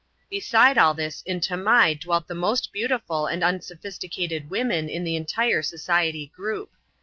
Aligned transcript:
Beside 0.31 0.79
all 0.79 0.95
this, 0.95 1.21
in 1.27 1.39
Tamai 1.39 1.93
dwelt 1.93 2.27
the 2.27 2.33
most 2.33 2.73
beautiful 2.73 3.27
and 3.27 3.43
im 3.43 3.61
sophisticated 3.61 4.49
women 4.49 4.89
in 4.89 5.03
the 5.03 5.15
entire 5.15 5.61
Society 5.61 6.31
group. 6.35 6.71